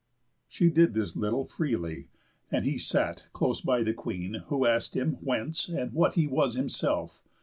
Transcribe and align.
She 0.47 0.71
did 0.71 0.95
this 0.95 1.15
little 1.15 1.45
freely; 1.45 2.07
and 2.51 2.65
he 2.65 2.79
sat 2.79 3.27
Close 3.33 3.61
by 3.61 3.83
the 3.83 3.93
Queen, 3.93 4.41
who 4.47 4.65
ask'd 4.65 4.95
him, 4.97 5.17
Whence, 5.21 5.67
and 5.69 5.93
what 5.93 6.15
He 6.15 6.25
was 6.25 6.55
himself? 6.55 7.21